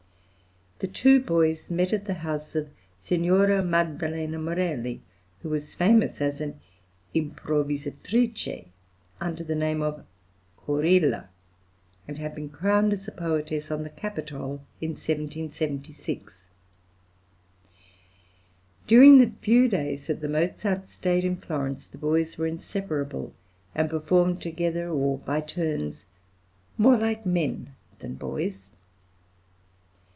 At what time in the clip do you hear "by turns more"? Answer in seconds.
25.19-26.97